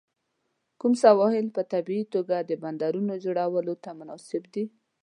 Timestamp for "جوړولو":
3.25-3.73